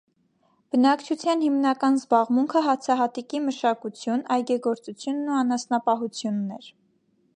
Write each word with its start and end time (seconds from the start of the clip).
Բնակչության 0.75 1.43
հիմնական 1.45 1.99
զբաղմունքը 1.99 2.63
հացահատիկի 2.67 3.41
մշակություն, 3.49 4.25
այգեգործությունն 4.37 5.31
ու 5.35 5.37
անասնապահությունն 5.45 6.57
էր։ 6.59 6.73